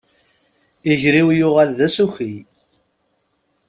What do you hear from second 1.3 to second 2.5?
yuɣal d asuki.